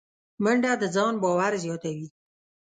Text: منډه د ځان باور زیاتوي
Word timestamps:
منډه 0.43 0.71
د 0.81 0.83
ځان 0.95 1.13
باور 1.23 1.53
زیاتوي 1.63 2.07